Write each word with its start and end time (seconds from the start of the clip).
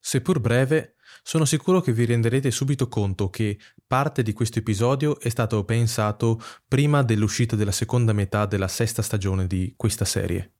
Seppur 0.00 0.40
breve, 0.40 0.94
sono 1.22 1.44
sicuro 1.44 1.80
che 1.80 1.92
vi 1.92 2.04
renderete 2.06 2.50
subito 2.50 2.88
conto 2.88 3.28
che 3.28 3.58
parte 3.86 4.22
di 4.22 4.32
questo 4.32 4.60
episodio 4.60 5.18
è 5.20 5.28
stato 5.28 5.64
pensato 5.64 6.40
prima 6.66 7.02
dell'uscita 7.02 7.56
della 7.56 7.72
seconda 7.72 8.12
metà 8.12 8.46
della 8.46 8.68
sesta 8.68 9.02
stagione 9.02 9.46
di 9.46 9.74
questa 9.76 10.04
serie. 10.04 10.52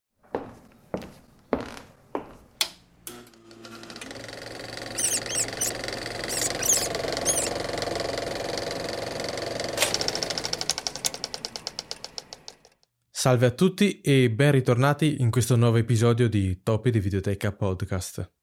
Salve 13.11 13.47
a 13.47 13.51
tutti 13.51 14.01
e 14.01 14.31
ben 14.31 14.53
ritornati 14.53 15.17
in 15.19 15.31
questo 15.31 15.57
nuovo 15.57 15.77
episodio 15.77 16.29
di 16.29 16.63
Topi 16.63 16.93
di 16.93 17.01
Videoteca 17.01 17.53
Podcast. 17.53 18.38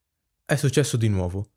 È 0.48 0.56
successo 0.56 0.96
di 0.96 1.10
nuovo. 1.10 1.54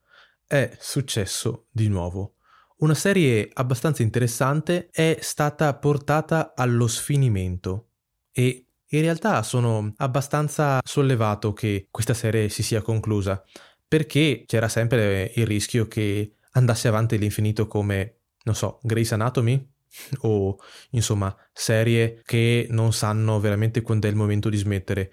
È 0.46 0.74
successo 0.80 1.66
di 1.70 1.88
nuovo. 1.88 2.36
Una 2.78 2.94
serie 2.94 3.50
abbastanza 3.52 4.02
interessante 4.02 4.88
è 4.90 5.18
stata 5.20 5.74
portata 5.74 6.54
allo 6.56 6.86
sfinimento 6.86 7.88
e 8.32 8.64
in 8.86 9.00
realtà 9.02 9.42
sono 9.42 9.92
abbastanza 9.98 10.80
sollevato 10.82 11.52
che 11.52 11.88
questa 11.90 12.14
serie 12.14 12.48
si 12.48 12.62
sia 12.62 12.80
conclusa 12.80 13.44
perché 13.86 14.44
c'era 14.46 14.68
sempre 14.68 15.32
il 15.34 15.44
rischio 15.44 15.86
che 15.86 16.36
andasse 16.52 16.88
avanti 16.88 17.16
all'infinito 17.16 17.66
come, 17.66 18.20
non 18.44 18.54
so, 18.54 18.78
Grey's 18.80 19.12
Anatomy 19.12 19.70
o 20.20 20.58
insomma 20.92 21.36
serie 21.52 22.22
che 22.24 22.66
non 22.70 22.94
sanno 22.94 23.38
veramente 23.38 23.82
quando 23.82 24.06
è 24.06 24.10
il 24.10 24.16
momento 24.16 24.48
di 24.48 24.56
smettere. 24.56 25.12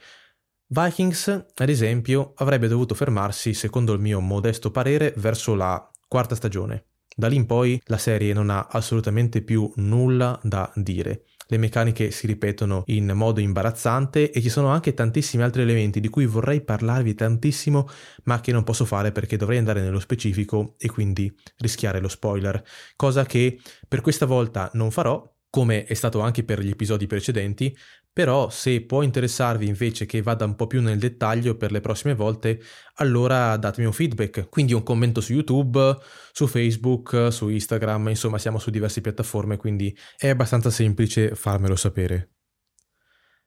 Vikings, 0.67 1.45
ad 1.53 1.69
esempio, 1.69 2.33
avrebbe 2.37 2.67
dovuto 2.67 2.95
fermarsi, 2.95 3.53
secondo 3.53 3.93
il 3.93 3.99
mio 3.99 4.19
modesto 4.19 4.71
parere, 4.71 5.13
verso 5.17 5.53
la 5.53 5.89
quarta 6.07 6.33
stagione. 6.33 6.85
Da 7.15 7.27
lì 7.27 7.35
in 7.35 7.45
poi 7.45 7.79
la 7.85 7.97
serie 7.97 8.33
non 8.33 8.49
ha 8.49 8.67
assolutamente 8.69 9.41
più 9.41 9.71
nulla 9.75 10.39
da 10.43 10.71
dire. 10.75 11.25
Le 11.47 11.57
meccaniche 11.57 12.09
si 12.09 12.25
ripetono 12.25 12.81
in 12.87 13.11
modo 13.13 13.39
imbarazzante 13.39 14.31
e 14.31 14.41
ci 14.41 14.49
sono 14.49 14.69
anche 14.69 14.95
tantissimi 14.95 15.43
altri 15.43 15.61
elementi 15.61 15.99
di 15.99 16.09
cui 16.09 16.25
vorrei 16.25 16.61
parlarvi 16.61 17.13
tantissimo, 17.13 17.87
ma 18.23 18.41
che 18.41 18.51
non 18.51 18.63
posso 18.63 18.85
fare 18.85 19.11
perché 19.11 19.37
dovrei 19.37 19.59
andare 19.59 19.81
nello 19.81 19.99
specifico 19.99 20.73
e 20.79 20.89
quindi 20.89 21.31
rischiare 21.57 21.99
lo 21.99 22.07
spoiler, 22.07 22.63
cosa 22.95 23.23
che 23.25 23.59
per 23.87 24.01
questa 24.01 24.25
volta 24.25 24.71
non 24.73 24.89
farò 24.89 25.23
come 25.55 25.85
è 25.85 25.93
stato 25.93 26.19
anche 26.19 26.43
per 26.43 26.59
gli 26.59 26.69
episodi 26.69 27.07
precedenti, 27.07 27.73
però 28.15 28.49
se 28.49 28.79
può 28.79 29.01
interessarvi 29.01 29.67
invece 29.67 30.05
che 30.05 30.21
vada 30.21 30.45
un 30.45 30.55
po' 30.55 30.67
più 30.67 30.81
nel 30.81 30.97
dettaglio 30.97 31.57
per 31.57 31.73
le 31.73 31.81
prossime 31.81 32.15
volte, 32.15 32.61
allora 32.93 33.57
datemi 33.57 33.87
un 33.87 33.91
feedback, 33.91 34.47
quindi 34.47 34.71
un 34.71 34.83
commento 34.83 35.19
su 35.19 35.33
YouTube, 35.33 35.97
su 36.31 36.47
Facebook, 36.47 37.27
su 37.29 37.49
Instagram, 37.49 38.07
insomma 38.07 38.37
siamo 38.37 38.57
su 38.57 38.69
diverse 38.69 39.01
piattaforme, 39.01 39.57
quindi 39.57 39.93
è 40.15 40.29
abbastanza 40.29 40.69
semplice 40.69 41.35
farmelo 41.35 41.75
sapere. 41.75 42.35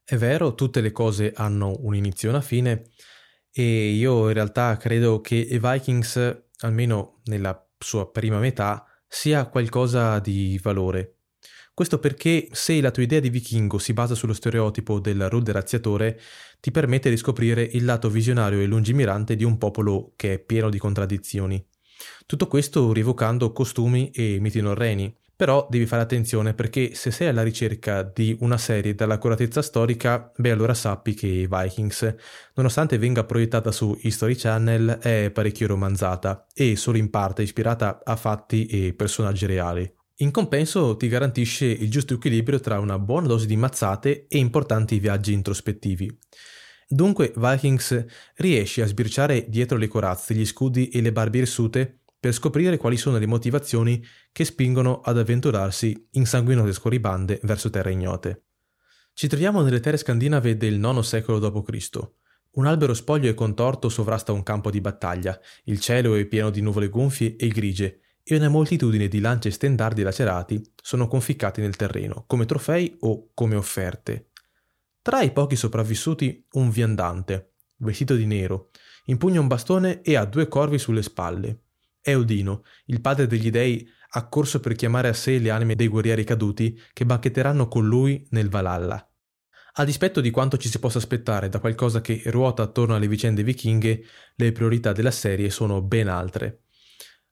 È 0.04 0.16
vero, 0.16 0.54
tutte 0.54 0.82
le 0.82 0.92
cose 0.92 1.32
hanno 1.34 1.74
un 1.78 1.94
inizio 1.94 2.28
e 2.28 2.32
una 2.32 2.42
fine 2.42 2.90
e 3.50 3.92
io 3.92 4.26
in 4.26 4.34
realtà 4.34 4.76
credo 4.76 5.22
che 5.22 5.36
i 5.36 5.58
Vikings, 5.58 6.42
almeno 6.58 7.22
nella 7.24 7.58
sua 7.78 8.10
prima 8.10 8.38
metà, 8.38 8.84
sia 9.06 9.46
qualcosa 9.46 10.18
di 10.18 10.60
valore 10.62 11.17
questo 11.78 12.00
perché 12.00 12.48
se 12.50 12.80
la 12.80 12.90
tua 12.90 13.04
idea 13.04 13.20
di 13.20 13.30
vichingo 13.30 13.78
si 13.78 13.92
basa 13.92 14.16
sullo 14.16 14.32
stereotipo 14.32 14.98
del 14.98 15.28
rude 15.28 15.52
razziatore, 15.52 16.18
ti 16.58 16.72
permette 16.72 17.08
di 17.08 17.16
scoprire 17.16 17.62
il 17.62 17.84
lato 17.84 18.10
visionario 18.10 18.58
e 18.58 18.66
lungimirante 18.66 19.36
di 19.36 19.44
un 19.44 19.58
popolo 19.58 20.10
che 20.16 20.32
è 20.32 20.38
pieno 20.40 20.70
di 20.70 20.78
contraddizioni. 20.78 21.64
Tutto 22.26 22.48
questo 22.48 22.92
rievocando 22.92 23.52
costumi 23.52 24.10
e 24.10 24.38
miti 24.40 24.60
norreni. 24.60 25.16
Però 25.36 25.68
devi 25.70 25.86
fare 25.86 26.02
attenzione 26.02 26.52
perché 26.52 26.96
se 26.96 27.12
sei 27.12 27.28
alla 27.28 27.44
ricerca 27.44 28.02
di 28.02 28.36
una 28.40 28.58
serie 28.58 28.96
dall'accuratezza 28.96 29.62
storica, 29.62 30.32
beh 30.34 30.50
allora 30.50 30.74
sappi 30.74 31.14
che 31.14 31.46
Vikings, 31.48 32.12
nonostante 32.54 32.98
venga 32.98 33.22
proiettata 33.22 33.70
su 33.70 33.96
History 34.02 34.34
Channel, 34.34 34.98
è 35.00 35.30
parecchio 35.32 35.68
romanzata 35.68 36.44
e 36.52 36.74
solo 36.74 36.98
in 36.98 37.08
parte 37.08 37.42
ispirata 37.42 38.00
a 38.02 38.16
fatti 38.16 38.66
e 38.66 38.94
personaggi 38.94 39.46
reali. 39.46 39.97
In 40.20 40.32
compenso 40.32 40.96
ti 40.96 41.06
garantisce 41.06 41.66
il 41.66 41.88
giusto 41.88 42.14
equilibrio 42.14 42.58
tra 42.58 42.80
una 42.80 42.98
buona 42.98 43.28
dose 43.28 43.46
di 43.46 43.56
mazzate 43.56 44.26
e 44.26 44.38
importanti 44.38 44.98
viaggi 44.98 45.32
introspettivi. 45.32 46.18
Dunque 46.88 47.32
Vikings 47.36 48.04
riesce 48.36 48.82
a 48.82 48.86
sbirciare 48.86 49.48
dietro 49.48 49.78
le 49.78 49.86
corazze, 49.86 50.34
gli 50.34 50.44
scudi 50.44 50.88
e 50.88 51.00
le 51.02 51.12
barbe 51.12 51.38
irsute 51.38 52.00
per 52.18 52.32
scoprire 52.32 52.78
quali 52.78 52.96
sono 52.96 53.16
le 53.16 53.26
motivazioni 53.26 54.04
che 54.32 54.44
spingono 54.44 55.02
ad 55.02 55.18
avventurarsi 55.18 56.08
in 56.12 56.26
sanguinose 56.26 56.72
scorribande 56.72 57.38
verso 57.44 57.70
terre 57.70 57.92
ignote. 57.92 58.46
Ci 59.12 59.28
troviamo 59.28 59.62
nelle 59.62 59.78
terre 59.78 59.98
scandinave 59.98 60.56
del 60.56 60.80
IX 60.80 60.98
secolo 60.98 61.38
d.C. 61.38 61.98
Un 62.54 62.66
albero 62.66 62.92
spoglio 62.92 63.30
e 63.30 63.34
contorto 63.34 63.88
sovrasta 63.88 64.32
un 64.32 64.42
campo 64.42 64.68
di 64.68 64.80
battaglia, 64.80 65.38
il 65.64 65.78
cielo 65.78 66.16
è 66.16 66.24
pieno 66.24 66.50
di 66.50 66.60
nuvole 66.60 66.88
gonfie 66.88 67.36
e 67.36 67.46
grigie, 67.46 68.00
e 68.30 68.36
una 68.36 68.50
moltitudine 68.50 69.08
di 69.08 69.20
lance 69.20 69.48
e 69.48 69.52
stendardi 69.52 70.02
lacerati 70.02 70.62
sono 70.82 71.08
conficcati 71.08 71.62
nel 71.62 71.76
terreno, 71.76 72.24
come 72.26 72.44
trofei 72.44 72.94
o 73.00 73.30
come 73.32 73.56
offerte. 73.56 74.32
Tra 75.00 75.22
i 75.22 75.32
pochi 75.32 75.56
sopravvissuti 75.56 76.44
un 76.52 76.68
viandante, 76.68 77.54
vestito 77.78 78.14
di 78.14 78.26
nero, 78.26 78.68
impugna 79.06 79.40
un 79.40 79.46
bastone 79.46 80.02
e 80.02 80.16
ha 80.16 80.26
due 80.26 80.46
corvi 80.46 80.78
sulle 80.78 81.02
spalle. 81.02 81.62
È 81.98 82.14
Odino, 82.14 82.64
il 82.86 83.00
padre 83.00 83.26
degli 83.26 83.50
dei, 83.50 83.88
accorso 84.10 84.60
per 84.60 84.74
chiamare 84.74 85.08
a 85.08 85.14
sé 85.14 85.38
le 85.38 85.48
anime 85.48 85.74
dei 85.74 85.88
guerrieri 85.88 86.24
caduti 86.24 86.78
che 86.92 87.06
bacchetteranno 87.06 87.66
con 87.66 87.86
lui 87.86 88.26
nel 88.30 88.50
Valhalla. 88.50 89.02
A 89.80 89.84
dispetto 89.84 90.20
di 90.20 90.30
quanto 90.30 90.58
ci 90.58 90.68
si 90.68 90.78
possa 90.78 90.98
aspettare 90.98 91.48
da 91.48 91.60
qualcosa 91.60 92.02
che 92.02 92.20
ruota 92.26 92.62
attorno 92.62 92.94
alle 92.94 93.08
vicende 93.08 93.42
vichinghe, 93.42 94.04
le 94.34 94.52
priorità 94.52 94.92
della 94.92 95.10
serie 95.10 95.48
sono 95.48 95.80
ben 95.80 96.08
altre. 96.08 96.64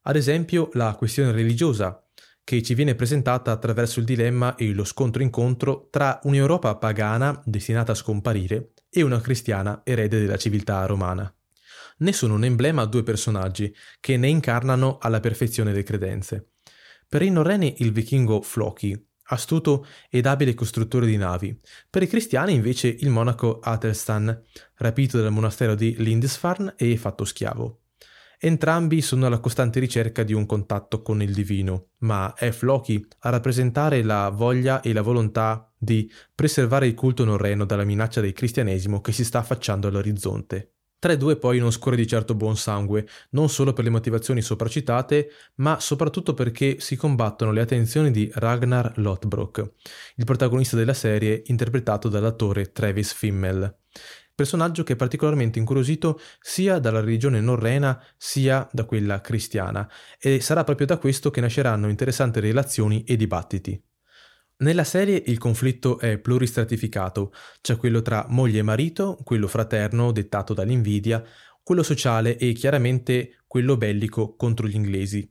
Ad 0.08 0.14
esempio 0.14 0.68
la 0.74 0.94
questione 0.94 1.32
religiosa, 1.32 2.00
che 2.44 2.62
ci 2.62 2.74
viene 2.74 2.94
presentata 2.94 3.50
attraverso 3.50 3.98
il 3.98 4.04
dilemma 4.04 4.54
e 4.54 4.72
lo 4.72 4.84
scontro-incontro 4.84 5.88
tra 5.90 6.20
un'Europa 6.22 6.76
pagana 6.76 7.42
destinata 7.44 7.90
a 7.90 7.96
scomparire 7.96 8.70
e 8.88 9.02
una 9.02 9.20
cristiana 9.20 9.80
erede 9.82 10.20
della 10.20 10.36
civiltà 10.36 10.86
romana. 10.86 11.28
Ne 11.98 12.12
sono 12.12 12.34
un 12.34 12.44
emblema 12.44 12.84
due 12.84 13.02
personaggi 13.02 13.74
che 13.98 14.16
ne 14.16 14.28
incarnano 14.28 14.98
alla 15.00 15.18
perfezione 15.18 15.72
le 15.72 15.82
credenze. 15.82 16.50
Per 17.08 17.22
i 17.22 17.30
norreni 17.30 17.74
il 17.78 17.90
vichingo 17.90 18.42
Floki, 18.42 18.96
astuto 19.24 19.84
ed 20.08 20.26
abile 20.26 20.54
costruttore 20.54 21.06
di 21.06 21.16
navi, 21.16 21.58
per 21.90 22.04
i 22.04 22.06
cristiani 22.06 22.52
invece 22.52 22.86
il 22.86 23.10
monaco 23.10 23.58
Athelstan, 23.58 24.40
rapito 24.76 25.20
dal 25.20 25.32
monastero 25.32 25.74
di 25.74 25.96
Lindisfarne 25.98 26.74
e 26.76 26.96
fatto 26.96 27.24
schiavo. 27.24 27.80
Entrambi 28.38 29.00
sono 29.00 29.26
alla 29.26 29.40
costante 29.40 29.80
ricerca 29.80 30.22
di 30.22 30.34
un 30.34 30.44
contatto 30.44 31.00
con 31.00 31.22
il 31.22 31.32
divino, 31.32 31.88
ma 31.98 32.34
è 32.34 32.50
Floki 32.50 33.04
a 33.20 33.30
rappresentare 33.30 34.02
la 34.02 34.28
voglia 34.28 34.82
e 34.82 34.92
la 34.92 35.00
volontà 35.00 35.72
di 35.78 36.10
preservare 36.34 36.86
il 36.86 36.94
culto 36.94 37.24
norreno 37.24 37.64
dalla 37.64 37.84
minaccia 37.84 38.20
del 38.20 38.32
cristianesimo 38.32 39.00
che 39.00 39.12
si 39.12 39.24
sta 39.24 39.38
affacciando 39.38 39.88
all'orizzonte. 39.88 40.72
Tra 40.98 41.12
i 41.12 41.18
due 41.18 41.36
poi 41.36 41.58
non 41.58 41.70
scorre 41.70 41.96
di 41.96 42.06
certo 42.06 42.34
buon 42.34 42.56
sangue, 42.56 43.06
non 43.30 43.48
solo 43.48 43.72
per 43.72 43.84
le 43.84 43.90
motivazioni 43.90 44.42
sopracitate, 44.42 45.28
ma 45.56 45.78
soprattutto 45.78 46.34
perché 46.34 46.80
si 46.80 46.96
combattono 46.96 47.52
le 47.52 47.60
attenzioni 47.60 48.10
di 48.10 48.30
Ragnar 48.34 48.94
Lothbrok, 48.96 49.72
il 50.16 50.24
protagonista 50.24 50.76
della 50.76 50.94
serie 50.94 51.42
interpretato 51.46 52.08
dall'attore 52.08 52.72
Travis 52.72 53.12
Fimmel 53.12 53.76
personaggio 54.36 54.84
che 54.84 54.92
è 54.92 54.96
particolarmente 54.96 55.58
incuriosito 55.58 56.20
sia 56.38 56.78
dalla 56.78 57.00
religione 57.00 57.40
norrena 57.40 58.00
sia 58.16 58.68
da 58.70 58.84
quella 58.84 59.20
cristiana, 59.20 59.90
e 60.20 60.40
sarà 60.40 60.62
proprio 60.62 60.86
da 60.86 60.98
questo 60.98 61.30
che 61.30 61.40
nasceranno 61.40 61.88
interessanti 61.88 62.38
relazioni 62.38 63.02
e 63.02 63.16
dibattiti. 63.16 63.82
Nella 64.58 64.84
serie 64.84 65.22
il 65.26 65.38
conflitto 65.38 65.98
è 65.98 66.18
pluristratificato, 66.18 67.32
c'è 67.60 67.76
quello 67.76 68.02
tra 68.02 68.26
moglie 68.28 68.60
e 68.60 68.62
marito, 68.62 69.18
quello 69.24 69.48
fraterno 69.48 70.12
dettato 70.12 70.54
dall'invidia, 70.54 71.22
quello 71.62 71.82
sociale 71.82 72.38
e 72.38 72.52
chiaramente 72.52 73.42
quello 73.46 73.76
bellico 73.76 74.36
contro 74.36 74.68
gli 74.68 74.74
inglesi. 74.74 75.28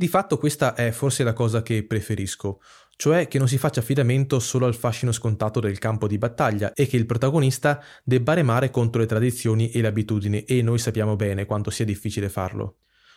Di 0.00 0.06
fatto 0.06 0.38
questa 0.38 0.76
è 0.76 0.92
forse 0.92 1.24
la 1.24 1.32
cosa 1.32 1.60
che 1.60 1.82
preferisco, 1.82 2.60
cioè 2.94 3.26
che 3.26 3.38
non 3.38 3.48
si 3.48 3.58
faccia 3.58 3.80
affidamento 3.80 4.38
solo 4.38 4.66
al 4.66 4.76
fascino 4.76 5.10
scontato 5.10 5.58
del 5.58 5.80
campo 5.80 6.06
di 6.06 6.18
battaglia 6.18 6.72
e 6.72 6.86
che 6.86 6.96
il 6.96 7.04
protagonista 7.04 7.82
debba 8.04 8.34
remare 8.34 8.70
contro 8.70 9.00
le 9.00 9.08
tradizioni 9.08 9.72
e 9.72 9.80
le 9.80 9.88
abitudini 9.88 10.44
e 10.44 10.62
noi 10.62 10.78
sappiamo 10.78 11.16
bene 11.16 11.46
quanto 11.46 11.70
sia 11.70 11.84
difficile 11.84 12.28
farlo. 12.28 12.76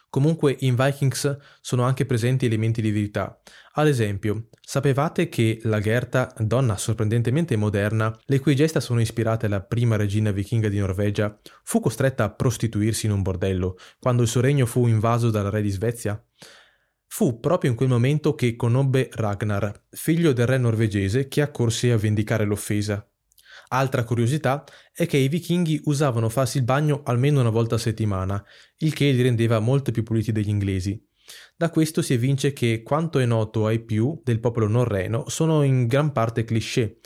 Comunque 0.09 0.55
in 0.61 0.73
Vikings 0.73 1.37
sono 1.61 1.83
anche 1.83 2.07
presenti 2.07 2.47
elementi 2.47 2.81
di 2.81 2.89
verità. 2.89 3.39
Ad 3.73 3.87
esempio, 3.87 4.47
sapevate 4.59 5.29
che 5.29 5.59
la 5.65 5.79
Gerta, 5.79 6.33
donna 6.39 6.77
sorprendentemente 6.77 7.55
moderna, 7.57 8.19
le 8.25 8.39
cui 8.39 8.55
gesta 8.55 8.79
sono 8.79 9.01
ispirate 9.01 9.45
alla 9.45 9.61
prima 9.61 9.97
regina 9.97 10.31
vichinga 10.31 10.67
di 10.67 10.79
Norvegia, 10.79 11.39
fu 11.61 11.79
costretta 11.79 12.23
a 12.23 12.31
prostituirsi 12.31 13.05
in 13.05 13.11
un 13.11 13.21
bordello 13.21 13.77
quando 13.99 14.23
il 14.23 14.27
suo 14.27 14.41
regno 14.41 14.65
fu 14.65 14.87
invaso 14.87 15.29
dal 15.29 15.51
re 15.51 15.61
di 15.61 15.69
Svezia? 15.69 16.19
Fu 17.13 17.41
proprio 17.41 17.69
in 17.69 17.75
quel 17.75 17.89
momento 17.89 18.35
che 18.35 18.55
conobbe 18.55 19.09
Ragnar, 19.11 19.87
figlio 19.89 20.31
del 20.31 20.47
re 20.47 20.57
norvegese 20.57 21.27
che 21.27 21.41
accorse 21.41 21.91
a 21.91 21.97
vendicare 21.97 22.45
l'offesa. 22.45 23.05
Altra 23.67 24.05
curiosità 24.05 24.63
è 24.93 25.05
che 25.05 25.17
i 25.17 25.27
vichinghi 25.27 25.81
usavano 25.83 26.29
farsi 26.29 26.59
il 26.59 26.63
bagno 26.63 27.01
almeno 27.03 27.41
una 27.41 27.49
volta 27.49 27.75
a 27.75 27.79
settimana, 27.79 28.41
il 28.77 28.93
che 28.93 29.11
li 29.11 29.21
rendeva 29.21 29.59
molto 29.59 29.91
più 29.91 30.03
puliti 30.03 30.31
degli 30.31 30.47
inglesi. 30.47 31.05
Da 31.53 31.69
questo 31.69 32.01
si 32.01 32.13
evince 32.13 32.53
che 32.53 32.81
quanto 32.81 33.19
è 33.19 33.25
noto 33.25 33.65
ai 33.65 33.81
più 33.81 34.21
del 34.23 34.39
popolo 34.39 34.69
norreno 34.69 35.27
sono 35.27 35.63
in 35.63 35.87
gran 35.87 36.13
parte 36.13 36.45
cliché, 36.45 36.99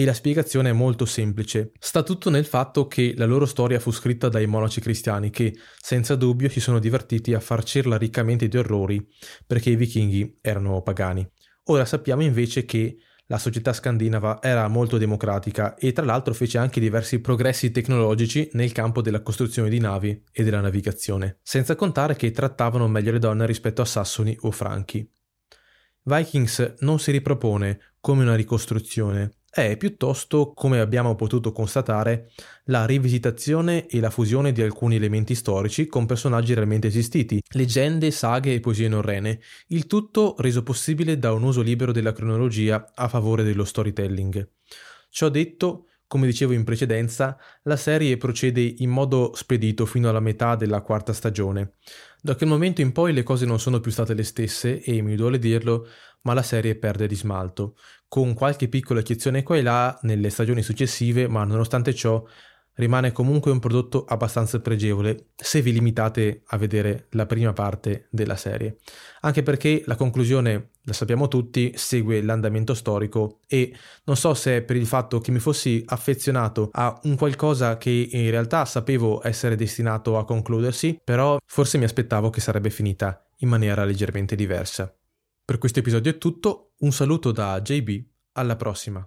e 0.00 0.06
la 0.06 0.14
spiegazione 0.14 0.70
è 0.70 0.72
molto 0.72 1.04
semplice. 1.04 1.72
Sta 1.78 2.02
tutto 2.02 2.30
nel 2.30 2.46
fatto 2.46 2.86
che 2.86 3.12
la 3.18 3.26
loro 3.26 3.44
storia 3.44 3.78
fu 3.78 3.90
scritta 3.90 4.30
dai 4.30 4.46
monaci 4.46 4.80
cristiani 4.80 5.28
che, 5.28 5.54
senza 5.78 6.16
dubbio, 6.16 6.48
si 6.48 6.58
sono 6.58 6.78
divertiti 6.78 7.34
a 7.34 7.40
farcirla 7.40 7.98
riccamente 7.98 8.48
di 8.48 8.56
orrori 8.56 9.06
perché 9.46 9.68
i 9.68 9.76
vichinghi 9.76 10.38
erano 10.40 10.80
pagani. 10.80 11.28
Ora 11.64 11.84
sappiamo 11.84 12.22
invece 12.22 12.64
che 12.64 12.96
la 13.26 13.36
società 13.36 13.74
scandinava 13.74 14.40
era 14.40 14.66
molto 14.68 14.96
democratica 14.96 15.74
e 15.74 15.92
tra 15.92 16.06
l'altro 16.06 16.32
fece 16.32 16.56
anche 16.56 16.80
diversi 16.80 17.20
progressi 17.20 17.70
tecnologici 17.70 18.48
nel 18.54 18.72
campo 18.72 19.02
della 19.02 19.20
costruzione 19.20 19.68
di 19.68 19.80
navi 19.80 20.24
e 20.32 20.42
della 20.42 20.60
navigazione, 20.60 21.40
senza 21.42 21.76
contare 21.76 22.16
che 22.16 22.30
trattavano 22.30 22.88
meglio 22.88 23.12
le 23.12 23.18
donne 23.18 23.44
rispetto 23.44 23.82
a 23.82 23.84
sassoni 23.84 24.34
o 24.40 24.50
franchi. 24.50 25.06
Vikings 26.04 26.76
non 26.78 26.98
si 26.98 27.10
ripropone 27.10 27.78
come 28.00 28.22
una 28.22 28.34
ricostruzione, 28.34 29.39
è 29.50 29.76
piuttosto, 29.76 30.52
come 30.54 30.78
abbiamo 30.78 31.16
potuto 31.16 31.50
constatare, 31.50 32.30
la 32.66 32.86
rivisitazione 32.86 33.86
e 33.86 33.98
la 33.98 34.10
fusione 34.10 34.52
di 34.52 34.62
alcuni 34.62 34.96
elementi 34.96 35.34
storici 35.34 35.86
con 35.86 36.06
personaggi 36.06 36.54
realmente 36.54 36.86
esistiti, 36.86 37.42
leggende, 37.54 38.12
saghe 38.12 38.54
e 38.54 38.60
poesie 38.60 38.88
norrene, 38.88 39.40
il 39.68 39.86
tutto 39.86 40.36
reso 40.38 40.62
possibile 40.62 41.18
da 41.18 41.32
un 41.32 41.42
uso 41.42 41.62
libero 41.62 41.90
della 41.90 42.12
cronologia 42.12 42.92
a 42.94 43.08
favore 43.08 43.42
dello 43.42 43.64
storytelling. 43.64 44.48
Ciò 45.10 45.28
detto, 45.28 45.86
come 46.10 46.26
dicevo 46.26 46.54
in 46.54 46.64
precedenza, 46.64 47.38
la 47.62 47.76
serie 47.76 48.16
procede 48.16 48.60
in 48.60 48.90
modo 48.90 49.30
spedito 49.36 49.86
fino 49.86 50.08
alla 50.08 50.18
metà 50.18 50.56
della 50.56 50.80
quarta 50.80 51.12
stagione. 51.12 51.74
Da 52.20 52.34
quel 52.34 52.48
momento 52.48 52.80
in 52.80 52.90
poi 52.90 53.12
le 53.12 53.22
cose 53.22 53.46
non 53.46 53.60
sono 53.60 53.78
più 53.78 53.92
state 53.92 54.12
le 54.14 54.24
stesse 54.24 54.82
e, 54.82 55.02
mi 55.02 55.14
duole 55.14 55.38
dirlo, 55.38 55.86
ma 56.22 56.34
la 56.34 56.42
serie 56.42 56.74
perde 56.74 57.06
di 57.06 57.14
smalto, 57.14 57.76
con 58.08 58.34
qualche 58.34 58.66
piccola 58.66 58.98
eccezione 58.98 59.44
qua 59.44 59.56
e 59.56 59.62
là 59.62 59.96
nelle 60.02 60.30
stagioni 60.30 60.62
successive, 60.62 61.28
ma 61.28 61.44
nonostante 61.44 61.94
ciò 61.94 62.20
rimane 62.80 63.12
comunque 63.12 63.52
un 63.52 63.60
prodotto 63.60 64.04
abbastanza 64.04 64.58
pregevole 64.60 65.28
se 65.36 65.62
vi 65.62 65.72
limitate 65.72 66.42
a 66.46 66.56
vedere 66.56 67.06
la 67.10 67.26
prima 67.26 67.52
parte 67.52 68.08
della 68.10 68.36
serie. 68.36 68.78
Anche 69.20 69.42
perché 69.42 69.82
la 69.86 69.94
conclusione, 69.94 70.70
la 70.82 70.92
sappiamo 70.92 71.28
tutti, 71.28 71.72
segue 71.76 72.22
l'andamento 72.22 72.74
storico 72.74 73.40
e 73.46 73.72
non 74.04 74.16
so 74.16 74.34
se 74.34 74.56
è 74.56 74.62
per 74.62 74.76
il 74.76 74.86
fatto 74.86 75.20
che 75.20 75.30
mi 75.30 75.38
fossi 75.38 75.82
affezionato 75.86 76.70
a 76.72 76.98
un 77.04 77.16
qualcosa 77.16 77.78
che 77.78 78.08
in 78.10 78.30
realtà 78.30 78.64
sapevo 78.64 79.24
essere 79.24 79.54
destinato 79.54 80.18
a 80.18 80.24
concludersi, 80.24 81.00
però 81.04 81.38
forse 81.44 81.78
mi 81.78 81.84
aspettavo 81.84 82.30
che 82.30 82.40
sarebbe 82.40 82.70
finita 82.70 83.24
in 83.38 83.48
maniera 83.48 83.84
leggermente 83.84 84.34
diversa. 84.34 84.92
Per 85.44 85.58
questo 85.58 85.78
episodio 85.80 86.10
è 86.10 86.18
tutto, 86.18 86.72
un 86.78 86.92
saluto 86.92 87.32
da 87.32 87.60
JB, 87.60 88.04
alla 88.32 88.56
prossima. 88.56 89.06